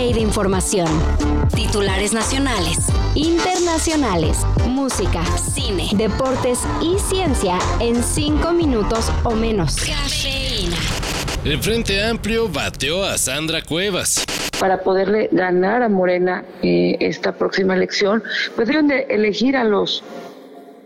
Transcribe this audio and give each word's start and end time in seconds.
de 0.00 0.20
información. 0.20 0.88
Titulares 1.54 2.14
nacionales, 2.14 2.78
internacionales, 3.14 4.38
música, 4.66 5.22
cine, 5.36 5.90
deportes 5.92 6.60
y 6.80 6.98
ciencia 6.98 7.58
en 7.80 8.02
5 8.02 8.50
minutos 8.52 9.12
o 9.24 9.32
menos. 9.32 9.76
Cafeína. 9.76 10.78
El 11.44 11.62
Frente 11.62 12.02
Amplio 12.02 12.48
bateó 12.48 13.04
a 13.04 13.18
Sandra 13.18 13.60
Cuevas 13.60 14.24
para 14.58 14.82
poderle 14.82 15.28
ganar 15.32 15.82
a 15.82 15.90
Morena 15.90 16.44
eh, 16.62 16.96
esta 17.00 17.32
próxima 17.32 17.74
elección, 17.74 18.22
pues 18.56 18.68
deben 18.68 18.88
de 18.88 19.02
elegir 19.10 19.54
a 19.54 19.64
los 19.64 20.02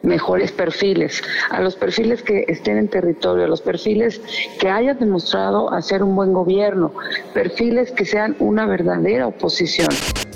mejores 0.05 0.53
perfiles, 0.53 1.23
a 1.51 1.61
los 1.61 1.77
perfiles 1.77 2.23
que 2.23 2.45
estén 2.49 2.79
en 2.79 2.89
territorio, 2.89 3.45
a 3.45 3.49
los 3.49 3.63
perfiles 3.63 4.21
que 4.59 4.69
hayan 4.69 4.99
demostrado 4.99 5.73
hacer 5.73 6.03
un 6.03 6.15
buen 6.15 6.33
gobierno, 6.33 6.93
perfiles 7.33 7.91
que 7.93 8.05
sean 8.05 8.37
una 8.39 8.67
verdadera 8.67 9.27
oposición. 9.27 9.89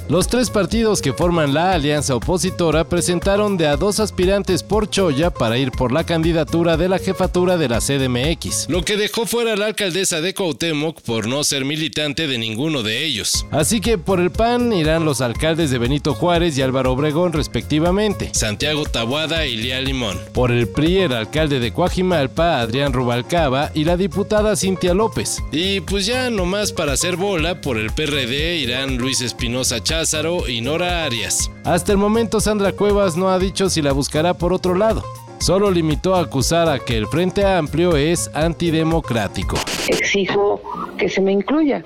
Los 0.09 0.27
tres 0.27 0.49
partidos 0.49 1.03
que 1.03 1.13
forman 1.13 1.53
la 1.53 1.73
alianza 1.73 2.15
opositora 2.15 2.85
presentaron 2.85 3.59
de 3.59 3.67
a 3.67 3.77
dos 3.77 4.01
aspirantes 4.01 4.63
por 4.63 4.89
Choya 4.89 5.29
para 5.29 5.59
ir 5.59 5.71
por 5.71 5.93
la 5.93 6.05
candidatura 6.05 6.79
de 6.79 6.89
la 6.89 6.99
jefatura 6.99 7.59
de 7.59 7.69
la 7.69 7.81
CDMX, 7.81 8.71
lo 8.71 8.83
que 8.87 8.97
dejó 8.97 9.27
fuera 9.27 9.53
a 9.53 9.57
la 9.57 9.67
alcaldesa 9.67 10.23
de 10.23 10.33
Cuauhtémoc 10.33 11.03
por 11.03 11.27
no 11.27 11.45
ser 11.45 11.67
militante 11.67 12.27
de 12.27 12.39
ninguno 12.39 12.83
de 12.83 13.05
ellos. 13.05 13.45
Así 13.51 13.83
que 13.83 13.99
por 13.99 14.19
el 14.19 14.31
PAN 14.31 14.73
irán 14.73 15.05
los 15.05 15.21
alcaldes 15.21 15.71
de 15.71 15.77
Benito 15.77 16.15
Juárez 16.15 16.57
y 16.57 16.63
Álvaro 16.63 16.93
Obregón 16.93 17.35
respectivamente, 17.35 18.31
Santiago 18.33 18.85
Tabuada 18.85 19.45
y 19.45 19.59
Lía 19.59 19.83
Limón. 19.83 20.19
Por 20.33 20.53
el 20.53 20.69
PRI 20.69 21.01
el 21.01 21.13
alcalde 21.13 21.61
de 21.61 21.75
Coajimalpa, 21.75 22.61
Adrián 22.61 22.95
Rubalcaba 22.95 23.73
y 23.75 23.85
la 23.85 23.99
diputada 23.99 24.57
Cintia 24.57 24.95
López. 24.95 25.43
Y 25.53 25.81
pues 25.83 26.07
ya 26.07 26.31
nomás 26.31 26.73
para 26.73 26.93
hacer 26.93 27.17
bola, 27.17 27.61
por 27.61 27.77
el 27.77 27.93
PRD 27.93 28.57
irán 28.57 28.97
Luis 28.97 29.21
Espinosa 29.21 29.83
Chávez 29.83 29.98
y 30.47 30.61
Nora 30.61 31.05
Arias. 31.05 31.51
Hasta 31.65 31.91
el 31.91 31.99
momento 31.99 32.39
Sandra 32.39 32.71
Cuevas 32.71 33.17
no 33.17 33.31
ha 33.31 33.39
dicho 33.41 33.69
si 33.69 33.83
la 33.83 33.91
buscará 33.91 34.33
por 34.33 34.53
otro 34.53 34.77
lado. 34.77 35.03
Solo 35.41 35.73
limitó 35.73 36.15
a 36.15 36.21
acusar 36.21 36.69
a 36.69 36.79
que 36.79 36.97
el 36.97 37.09
Frente 37.09 37.45
Amplio 37.45 37.97
es 37.97 38.31
antidemocrático. 38.33 39.57
Exijo 39.89 40.63
que 40.99 41.09
se 41.09 41.21
me 41.21 41.33
incluya. 41.33 41.85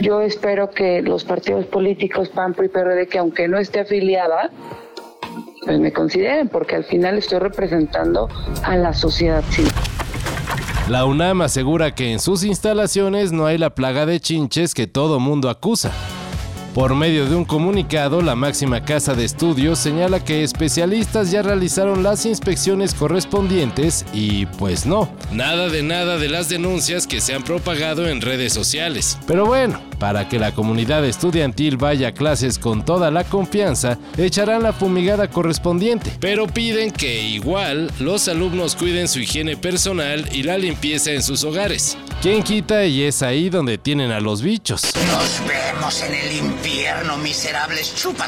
Yo 0.00 0.22
espero 0.22 0.70
que 0.70 1.02
los 1.02 1.22
partidos 1.22 1.66
políticos 1.66 2.30
PAN, 2.30 2.56
y 2.58 2.66
PRD, 2.66 3.06
que 3.06 3.18
aunque 3.18 3.46
no 3.46 3.58
esté 3.58 3.78
afiliada, 3.78 4.50
pues 5.64 5.78
me 5.78 5.92
consideren, 5.92 6.48
porque 6.48 6.74
al 6.74 6.84
final 6.84 7.16
estoy 7.16 7.38
representando 7.38 8.28
a 8.64 8.76
la 8.76 8.92
sociedad 8.92 9.44
civil. 9.50 9.70
La 10.88 11.04
UNAM 11.04 11.42
asegura 11.42 11.94
que 11.94 12.12
en 12.12 12.18
sus 12.18 12.42
instalaciones 12.42 13.30
no 13.30 13.46
hay 13.46 13.56
la 13.56 13.70
plaga 13.70 14.04
de 14.04 14.18
chinches 14.18 14.74
que 14.74 14.88
todo 14.88 15.20
mundo 15.20 15.48
acusa. 15.48 15.92
Por 16.76 16.94
medio 16.94 17.24
de 17.24 17.34
un 17.34 17.46
comunicado, 17.46 18.20
la 18.20 18.36
máxima 18.36 18.84
casa 18.84 19.14
de 19.14 19.24
estudios 19.24 19.78
señala 19.78 20.22
que 20.22 20.44
especialistas 20.44 21.30
ya 21.30 21.40
realizaron 21.40 22.02
las 22.02 22.26
inspecciones 22.26 22.92
correspondientes 22.92 24.04
y 24.12 24.44
pues 24.44 24.84
no, 24.84 25.08
nada 25.32 25.70
de 25.70 25.82
nada 25.82 26.18
de 26.18 26.28
las 26.28 26.50
denuncias 26.50 27.06
que 27.06 27.22
se 27.22 27.32
han 27.32 27.44
propagado 27.44 28.06
en 28.06 28.20
redes 28.20 28.52
sociales. 28.52 29.18
Pero 29.26 29.46
bueno, 29.46 29.80
para 29.98 30.28
que 30.28 30.38
la 30.38 30.52
comunidad 30.52 31.04
estudiantil 31.04 31.76
vaya 31.76 32.08
a 32.08 32.12
clases 32.12 32.58
con 32.58 32.84
toda 32.84 33.10
la 33.10 33.24
confianza, 33.24 33.98
echarán 34.16 34.62
la 34.62 34.72
fumigada 34.72 35.28
correspondiente, 35.28 36.12
pero 36.20 36.46
piden 36.46 36.90
que 36.90 37.22
igual 37.22 37.90
los 38.00 38.28
alumnos 38.28 38.76
cuiden 38.76 39.08
su 39.08 39.20
higiene 39.20 39.56
personal 39.56 40.28
y 40.32 40.42
la 40.42 40.58
limpieza 40.58 41.12
en 41.12 41.22
sus 41.22 41.44
hogares. 41.44 41.96
¿Quién 42.22 42.42
quita 42.42 42.84
y 42.84 43.02
es 43.02 43.22
ahí 43.22 43.50
donde 43.50 43.78
tienen 43.78 44.10
a 44.10 44.20
los 44.20 44.42
bichos? 44.42 44.82
Nos 45.12 45.40
vemos 45.46 46.02
en 46.02 46.14
el 46.14 46.36
infierno, 46.36 47.16
miserables 47.18 47.94
chupa 47.94 48.26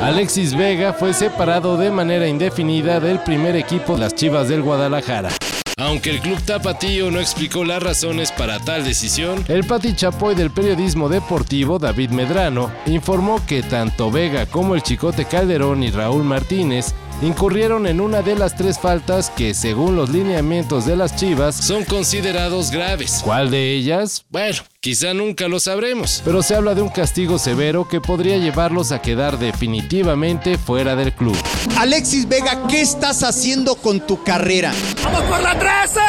Alexis 0.00 0.56
Vega 0.56 0.92
fue 0.92 1.12
separado 1.12 1.76
de 1.76 1.90
manera 1.90 2.28
indefinida 2.28 3.00
del 3.00 3.18
primer 3.18 3.56
equipo 3.56 3.94
de 3.94 3.98
las 3.98 4.14
Chivas 4.14 4.48
del 4.48 4.62
Guadalajara. 4.62 5.30
Aunque 5.76 6.10
el 6.10 6.20
club 6.20 6.40
tapatío 6.44 7.10
no 7.10 7.18
explicó 7.18 7.64
las 7.64 7.82
razones 7.82 8.30
para 8.30 8.60
tal 8.60 8.84
decisión, 8.84 9.44
el 9.48 9.64
pati 9.64 9.94
chapoy 9.94 10.36
del 10.36 10.50
periodismo 10.50 11.08
deportivo 11.08 11.80
David 11.80 12.10
Medrano 12.10 12.70
informó 12.86 13.44
que 13.44 13.62
tanto 13.62 14.10
Vega 14.10 14.46
como 14.46 14.76
el 14.76 14.82
Chicote 14.82 15.24
Calderón 15.24 15.82
y 15.82 15.90
Raúl 15.90 16.22
Martínez 16.22 16.94
incurrieron 17.22 17.86
en 17.86 18.00
una 18.00 18.22
de 18.22 18.36
las 18.36 18.56
tres 18.56 18.78
faltas 18.78 19.30
que, 19.30 19.54
según 19.54 19.96
los 19.96 20.10
lineamientos 20.10 20.86
de 20.86 20.96
las 20.96 21.16
Chivas, 21.16 21.54
son 21.54 21.84
considerados 21.84 22.70
graves. 22.70 23.20
¿Cuál 23.24 23.50
de 23.50 23.74
ellas? 23.74 24.24
Bueno, 24.30 24.58
quizá 24.80 25.14
nunca 25.14 25.48
lo 25.48 25.60
sabremos, 25.60 26.22
pero 26.24 26.42
se 26.42 26.54
habla 26.54 26.74
de 26.74 26.82
un 26.82 26.88
castigo 26.88 27.38
severo 27.38 27.88
que 27.88 28.00
podría 28.00 28.38
llevarlos 28.38 28.92
a 28.92 29.02
quedar 29.02 29.38
definitivamente 29.38 30.58
fuera 30.58 30.96
del 30.96 31.12
club. 31.12 31.36
Alexis 31.76 32.28
Vega, 32.28 32.66
¿qué 32.68 32.80
estás 32.80 33.22
haciendo 33.22 33.74
con 33.76 34.00
tu 34.00 34.22
carrera? 34.22 34.72
¡Vamos 35.04 35.22
por 35.22 35.42
la 35.42 35.58
13! 35.58 36.00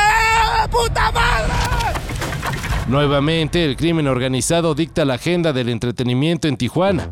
¡Puta 0.71 1.11
madre! 1.11 1.53
Nuevamente, 2.87 3.65
el 3.65 3.77
crimen 3.77 4.07
organizado 4.07 4.73
dicta 4.73 5.05
la 5.05 5.13
agenda 5.13 5.53
del 5.53 5.69
entretenimiento 5.69 6.47
en 6.47 6.57
Tijuana. 6.57 7.11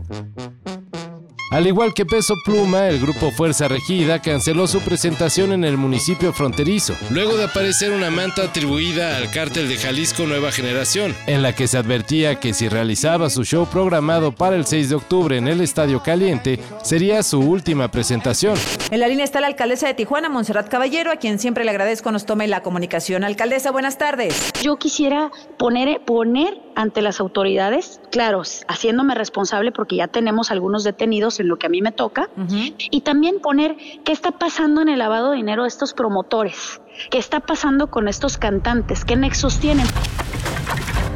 Al 1.50 1.66
igual 1.66 1.94
que 1.94 2.06
Peso 2.06 2.36
Pluma, 2.44 2.90
el 2.90 3.00
grupo 3.00 3.32
Fuerza 3.32 3.70
Regida 3.70 4.22
canceló 4.22 4.68
su 4.68 4.82
presentación 4.82 5.54
en 5.54 5.64
el 5.64 5.78
municipio 5.78 6.34
fronterizo, 6.34 6.94
luego 7.10 7.38
de 7.38 7.46
aparecer 7.46 7.94
una 7.94 8.12
manta 8.12 8.44
atribuida 8.44 9.16
al 9.16 9.32
cártel 9.32 9.70
de 9.70 9.78
Jalisco 9.78 10.26
Nueva 10.26 10.52
Generación, 10.52 11.16
en 11.26 11.42
la 11.42 11.56
que 11.56 11.70
se 11.70 11.78
advertía 11.78 12.42
que 12.42 12.54
si 12.54 12.68
realizaba 12.68 13.30
su 13.30 13.46
show 13.46 13.66
programado 13.66 14.34
para 14.34 14.58
el 14.58 14.66
6 14.66 14.90
de 14.90 14.96
octubre 14.96 15.38
en 15.38 15.48
el 15.48 15.62
Estadio 15.62 16.04
Caliente, 16.04 16.60
sería 16.84 17.24
su 17.24 17.40
última 17.40 17.90
presentación. 17.90 18.56
En 18.92 19.00
la 19.00 19.08
línea 19.08 19.24
está 19.24 19.40
la 19.40 19.48
alcaldesa 19.48 19.88
de 19.88 19.94
Tijuana, 19.94 20.28
Montserrat 20.28 20.68
Caballero, 20.68 21.12
a 21.12 21.16
quien 21.16 21.40
siempre 21.40 21.64
le 21.64 21.72
agradezco 21.72 22.12
nos 22.12 22.26
tome 22.26 22.50
la 22.50 22.62
comunicación. 22.62 23.24
Alcaldesa, 23.24 23.72
buenas 23.72 23.98
tardes. 23.98 24.52
Yo 24.62 24.76
quisiera 24.76 25.32
poner, 25.58 26.02
poner 26.04 26.67
ante 26.78 27.02
las 27.02 27.20
autoridades, 27.20 28.00
claro, 28.12 28.44
haciéndome 28.68 29.16
responsable 29.16 29.72
porque 29.72 29.96
ya 29.96 30.08
tenemos 30.08 30.52
algunos 30.52 30.84
detenidos 30.84 31.40
en 31.40 31.48
lo 31.48 31.58
que 31.58 31.66
a 31.66 31.70
mí 31.70 31.82
me 31.82 31.92
toca, 31.92 32.30
y 32.78 33.02
también 33.02 33.40
poner 33.40 33.76
qué 34.06 34.12
está 34.12 34.32
pasando 34.32 34.82
en 34.82 34.90
el 34.90 35.00
lavado 35.00 35.32
de 35.32 35.38
dinero 35.38 35.64
de 35.64 35.70
estos 35.70 35.96
promotores, 35.96 36.80
qué 37.10 37.18
está 37.18 37.40
pasando 37.40 37.88
con 37.88 38.08
estos 38.08 38.38
cantantes, 38.38 39.06
qué 39.06 39.16
nexos 39.16 39.60
tienen. 39.60 39.88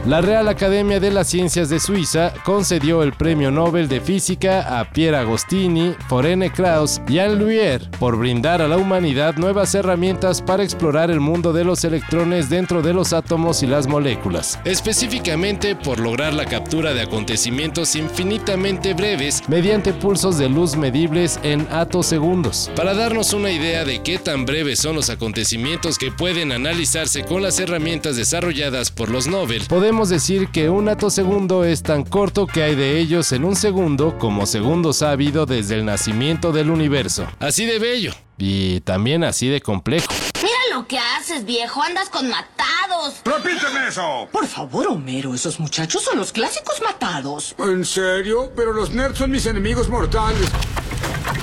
La 0.06 0.20
Real 0.20 0.48
Academia 0.48 1.00
de 1.00 1.12
las 1.12 1.28
Ciencias 1.28 1.70
de 1.70 1.80
Suiza 1.80 2.34
concedió 2.44 3.04
el 3.04 3.14
Premio 3.14 3.52
Nobel 3.52 3.88
de 3.88 4.02
Física 4.02 4.80
a 4.80 4.92
Pierre 4.92 5.18
Agostini, 5.18 5.94
Forene 6.10 6.52
Krauss 6.52 7.00
y 7.08 7.20
Anne 7.20 7.36
Luyer 7.36 7.88
por 8.00 8.18
brindar 8.18 8.64
a 8.64 8.68
la 8.68 8.78
humanidad 8.78 9.36
nuevas 9.36 9.76
herramientas 9.76 10.42
para 10.42 10.64
explorar 10.64 11.12
el 11.12 11.20
mundo 11.20 11.54
de 11.54 11.66
los 11.66 11.84
electrones 11.84 12.50
dentro 12.50 12.82
de 12.82 12.96
los 12.96 13.14
átomos 13.14 13.62
y 13.62 13.68
las 13.68 13.86
moléculas, 13.86 14.58
específicamente 14.66 15.76
por 15.76 16.00
lograr 16.00 16.34
la 16.34 16.46
captura 16.46 16.96
de 16.96 17.04
acontecimientos 17.04 17.96
infinitamente 17.96 18.96
breves 18.96 19.44
mediante 19.50 19.94
pulsos 19.94 20.40
de 20.40 20.50
luz 20.50 20.76
medibles 20.76 21.40
en 21.44 21.68
atosegundos. 21.72 22.72
Para 22.76 22.96
darnos 22.96 23.34
una 23.34 23.52
idea 23.52 23.86
de 23.86 24.02
qué 24.02 24.18
tan 24.18 24.48
breves 24.48 24.80
son 24.80 24.96
los 24.96 25.12
acontecimientos 25.12 26.00
que 26.00 26.12
pueden 26.12 26.52
analizarse 26.52 27.24
con 27.24 27.44
las 27.44 27.59
herramientas 27.59 28.16
desarrolladas 28.16 28.90
por 28.90 29.12
los 29.12 29.28
Nobel, 29.28 29.62
podemos 29.70 29.91
podemos 29.91 30.08
decir 30.08 30.47
que 30.47 30.70
un 30.70 30.88
atosegundo 30.88 31.66
es 31.66 31.84
tan 31.84 32.05
corto 32.05 32.47
que 32.47 32.64
hay 32.64 32.76
de 32.76 32.97
ellos 32.97 33.34
en 33.34 33.43
un 33.43 33.58
segundo 33.58 34.17
como 34.17 34.46
segundos 34.46 35.02
ha 35.02 35.11
habido 35.11 35.46
desde 35.46 35.76
el 35.76 35.84
nacimiento 35.84 36.53
del 36.53 36.72
universo. 36.72 37.28
Así 37.41 37.66
de 37.66 37.78
bello. 37.78 38.14
Y 38.38 38.79
también 38.82 39.26
así 39.26 39.49
de 39.49 39.59
complejo. 39.59 40.08
Mira 40.41 40.58
lo 40.72 40.88
que 40.88 40.97
haces, 40.97 41.43
viejo. 41.43 41.84
Andas 41.84 42.09
con 42.09 42.29
matados. 42.29 43.22
¡Repíteme 43.26 43.90
eso! 43.90 44.29
Por 44.32 44.47
favor, 44.47 44.88
Homero, 44.88 45.35
esos 45.35 45.59
muchachos 45.59 46.03
son 46.03 46.17
los 46.17 46.32
clásicos 46.32 46.82
matados. 46.82 47.53
¿En 47.59 47.84
serio? 47.84 48.49
Pero 48.55 48.72
los 48.72 48.91
nerds 48.91 49.17
son 49.17 49.29
mis 49.29 49.46
enemigos 49.46 49.90
mortales. 49.90 50.49